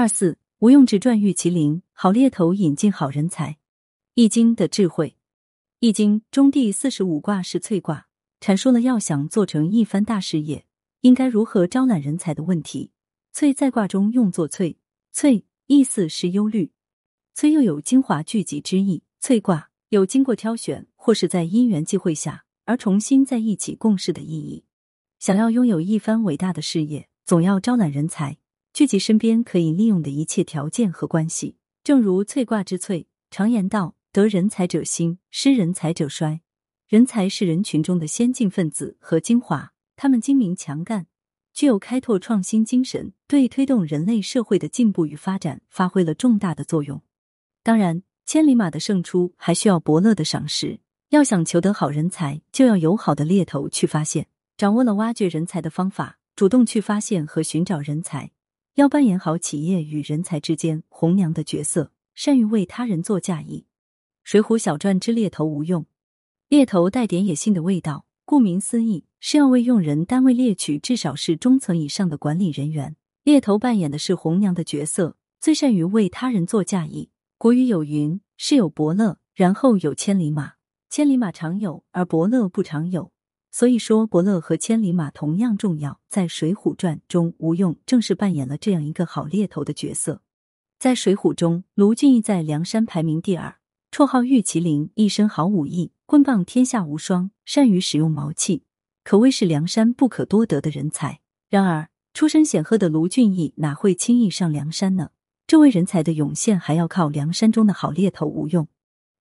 [0.00, 3.58] 二四，无用之传玉麒麟，好猎头引进好人才。
[4.14, 5.18] 易经的智慧，
[5.80, 8.06] 易经中第四十五卦是萃卦，
[8.40, 10.64] 阐述了要想做成一番大事业，
[11.02, 12.92] 应该如何招揽人才的问题。
[13.34, 14.76] 萃在卦中用作萃，
[15.14, 16.72] 萃意思是忧虑，
[17.36, 19.02] 萃又有精华聚集之意。
[19.20, 24.64] 萃卦有经过挑选或是在因缘际会下而重新在一起共事的意义。
[25.18, 28.38] 想要拥有一番伟大的事业，总要招揽人才。
[28.72, 33.08] 聚集身边可以利用的一切条件和关系，正如翠卦之翠。
[33.30, 36.40] 常言道：“得人才者兴，失人才者衰。”
[36.88, 41.06] 人才是人群中的先进分子和精华，他们精明强干，
[41.52, 47.02] 具有开拓创新精神，对推动人类社会的进步与发展发挥了重大的作用。
[47.62, 50.80] 当然，千里马的胜出还需要伯乐的赏识。
[51.10, 58.30] 要想求得好人才，就要有好的猎头去发现，掌握了挖掘人才的方法，主动去发现和寻找人才。
[58.74, 63.60] 要扮演好企业与人才之间红娘的角色，善于为他人做嫁衣。
[64.22, 65.86] 《水浒小传》之猎头吴用，
[66.48, 72.96] 猎头带点野性的味道，顾名思义是要为用人单位猎取至少是中层以上的管理人员。
[73.24, 77.10] 猎头扮演的是红娘的角色，最善于为他人做嫁衣。
[77.36, 80.54] 古语有云：“是有伯乐，然后有千里马。
[80.88, 83.12] 千里马常有，而伯乐不常有。”
[83.50, 86.00] 所以说，伯乐和千里马同样重要。
[86.08, 90.22] 在《水浒传》中，吴用正是扮演了这样一个好猎头的角色。
[90.78, 93.56] 在《水浒》中，卢俊义在梁山排名第二，
[93.90, 98.62] 绰号玉麒麟，一身好武艺，棍棒天下无双，善于使用毛器，
[99.02, 101.20] 可谓是梁山不可多得的人才。
[101.48, 105.10] 然而，出身显赫的卢俊义哪会轻易上梁山呢？
[105.46, 108.68] 这位人才的涌现，还要靠梁山中的好猎头吴用。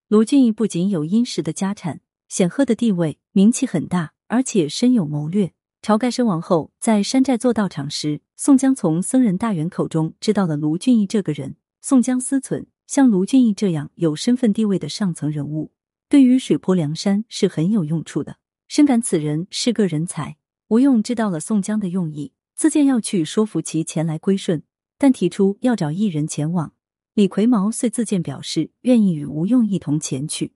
[0.08, 4.14] 卢俊义不仅有殷实的家产、显赫的地位、名气很大。
[4.30, 5.52] 而且深有谋略。
[5.81, 11.58] 晁盖身亡后，在山寨做道场时，宋江从僧人大员口中知道了卢俊义这个人。
[11.81, 15.71] 宋江思忖，像卢俊义这样有身份地位的上层人物，
[16.09, 18.38] 对于水泊梁山是很有用处的。
[18.67, 20.37] 深感此人是个人才，
[20.67, 24.61] 吴用知道了宋江的用意，自荐要去说服其前来归顺，
[24.98, 26.73] 但提出要找一人前往。
[27.14, 30.53] 李逵毛遂自荐表示愿意与吴用一同前去。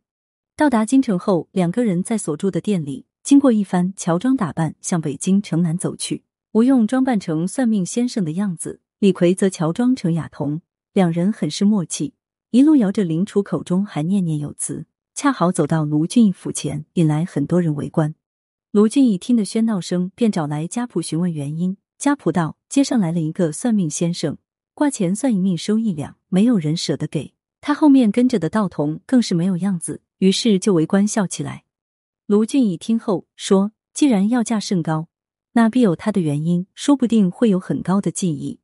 [0.55, 3.05] 到达京城后，两个人在所住的店里。
[3.23, 6.23] 经过一番乔装打扮，向北京城南走去。
[6.51, 10.61] 吴用装扮成算命先生的样子，李逵则乔装成哑童，
[10.91, 12.13] 两人很是默契，
[12.51, 14.85] 一路摇着铃杵，口中还念念有词。
[15.15, 18.13] 恰好走到卢俊义府前，引来很多人围观。
[18.71, 21.77] 卢俊义听得喧闹声，便找来家仆询问原因。
[21.97, 24.37] 家仆道：“街上来了一个算命先生，
[24.73, 27.73] 挂钱算一命收一两，没有人舍得给他。
[27.73, 31.62] 后面跟着的道童更是没有样子，于是就围观笑起来。”
[32.33, 35.07] 卢俊义听后说：“既然要价甚高，
[35.51, 38.59] 那必有他的原因，说不定会有很高的技艺。”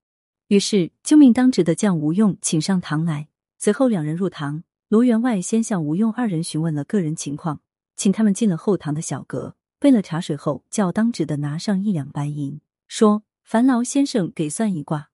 [0.49, 3.27] 于是就命当值的将吴用请上堂来。
[3.59, 7.61] 随后两人入堂，卢员外先向吴用二人询问了个人情况，
[7.95, 15.11] 请他们进了后堂的小阁，备了茶水后，叫当值的拿上一两白银，说：“烦劳先生给算一卦。”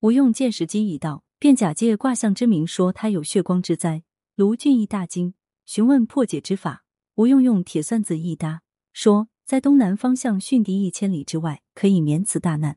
[0.00, 4.02] 吴用见时机已到，便假借卦象之名说他有血光之灾。
[4.34, 5.32] 卢俊义大惊，
[5.64, 6.82] 询问破解之法。
[7.16, 8.60] 吴用用铁算子一搭，
[8.92, 12.76] 说在东南方向殉敌一千里之外，可以免此大难。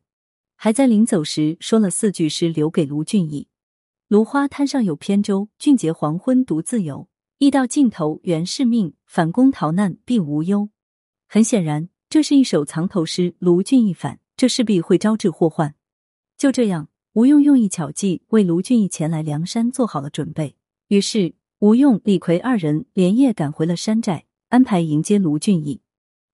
[0.55, 3.49] 还在临走时说了四句诗，留给卢俊义
[4.07, 7.09] ：“芦花滩上有扁舟，俊杰黄昏独自游。
[7.39, 10.69] 驿道尽头原是命，反攻逃难必无忧。”
[11.27, 13.35] 很显然，这是一首藏头诗。
[13.39, 15.75] 卢俊义反，这势必会招致祸患。
[16.37, 20.55] 就这样，吴用用一巧计，为卢俊义前来梁山做好了准备。
[20.87, 24.27] 于是，吴用、李逵二人连夜赶回了山寨。
[24.49, 25.81] 安排迎接卢俊义，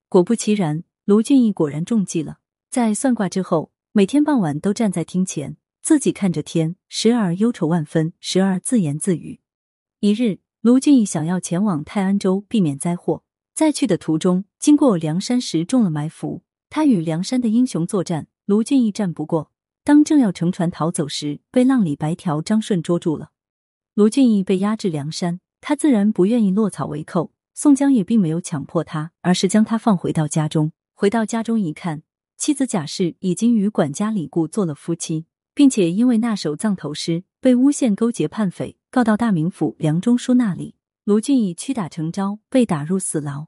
[0.08, 2.38] 果不其然，卢俊义果然中计了。
[2.70, 9.40] 在算卦之后，每天傍晚都站在厅前，自己看着天，时而忧愁万分，时而自言自语。
[10.00, 13.22] 一日，卢俊义想要前往泰安州避免灾祸，
[13.54, 16.42] 在去的途中，经过梁山时中了埋伏。
[16.70, 19.52] 他与梁山的英雄作战，卢俊义战不过，
[19.84, 23.32] 当正要乘船逃走时，被浪里白条张顺捉住了。
[23.92, 27.34] 卢俊义被押至梁山，他自然不愿意落草为寇。
[27.58, 30.72] 宋江也并没有强迫他，而是将他放回到家中。
[30.92, 32.02] 回到家中一看，
[32.36, 35.24] 妻子贾氏已经与管家李固做了夫妻，
[35.54, 40.74] 并且因为那首藏头诗被诬陷勾结叛匪，告到大名府梁中书那里。
[41.04, 43.46] 卢俊义屈打成招，被打入死牢。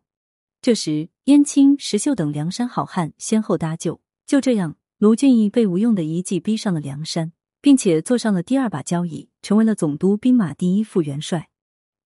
[0.63, 4.01] 这时，燕青、石秀等梁山好汉先后搭救。
[4.25, 11.51] 就这样，卢俊义被吴用的一计逼上了梁山，并且坐上了第二把交椅，成为了总督兵马第一副元帅。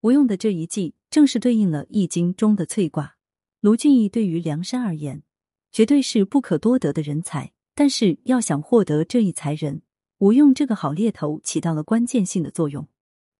[0.00, 0.96] 吴用的这一计。
[1.12, 3.17] 正是对应了《易经》中的萃卦。
[3.61, 5.23] 卢俊义对于梁山而言，
[5.70, 7.53] 绝对是不可多得的人才。
[7.75, 9.82] 但是要想获得这一才人，
[10.20, 12.88] 吴用这个好猎头起到了关键性的作用。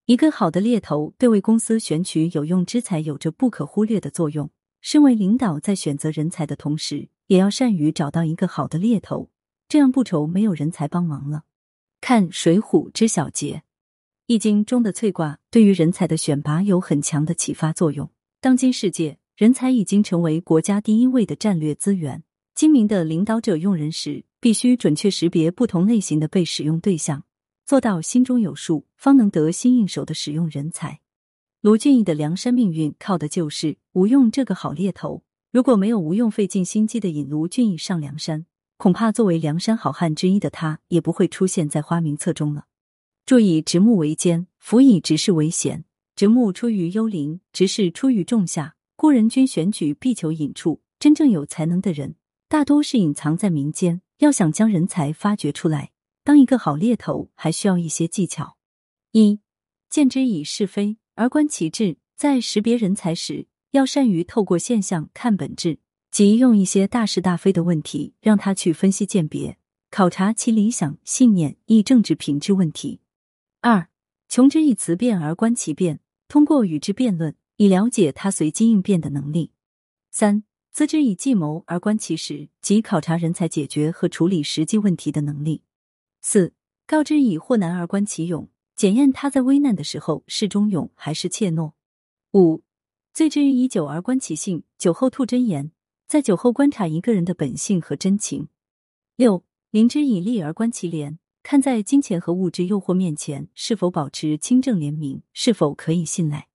[0.05, 4.51] 一个好的猎头对为公司选取有用之才有着不可忽略的作用。
[4.83, 9.31] 身为领导，在选择人才的同时，也要善于找到一个好的猎头，
[9.67, 11.45] 这样不愁没有人才帮忙了。
[12.03, 13.55] 看《水浒》之小结，
[14.29, 18.09] 《易经》中的翠卦对于人才的选拔有很强的启发作用。
[18.41, 22.23] 当今世界，人才已经成为国家第一位的战略资源。
[22.55, 27.25] 精明的领导者用人时，必须准确识别不同类型的被使用对象，
[27.67, 31.01] 做到心中有数，方能得心应手的使用人才。
[31.61, 35.25] 卢俊义的梁山命运靠的就是吴用这个好猎头。
[35.51, 38.47] 如果没有吴用费尽心机的引卢俊义上梁山，
[38.77, 42.67] 恐怕作为梁山好汉之一的他也不会出现在花名册中了。
[43.25, 45.85] 注意，直木为奸，辅以直事为贤。
[46.17, 48.75] 直木出于幽灵，直事出于仲夏。
[48.97, 52.17] 故人君选举必求隐处，真正有才能的人，
[52.49, 54.03] 大多是隐藏在民间。
[54.19, 55.93] 要想将人才发掘出来，
[56.23, 58.57] 当一个好猎头，还需要一些技巧。
[59.13, 59.41] 一
[59.89, 60.97] 见之以是非。
[61.15, 65.79] 而观其志，在识别人才时，要善于透过现象看本质，
[66.11, 69.59] 即用一些大是大非的问题，让他去分析鉴别，
[69.91, 73.01] 考察其理想、信念、亦政治品质问题。
[73.64, 73.88] 二，
[74.29, 79.53] 穷之以辞辩而观其变，通过与之辩论，以了解他随机应变的能力。
[80.11, 80.43] 三，
[80.73, 85.62] 资之以计谋而观其实，即考察人才解决和处理实际问题的能力。
[86.20, 86.55] 四，
[86.88, 88.49] 告之以祸难而观其勇。
[88.75, 91.75] 检验他在危难的时候是忠勇还是怯懦。
[92.32, 92.64] 五，
[93.12, 95.70] 醉之以酒而观其性，酒后吐真言，
[96.09, 98.49] 在酒后观察一个人的本性和真情。
[99.14, 106.51] 六，临之以利而观其廉，看在金钱和物质诱惑面前是否保持清正廉明，是否可以信赖。